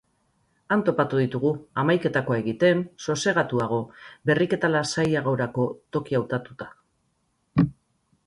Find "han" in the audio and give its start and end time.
0.75-0.83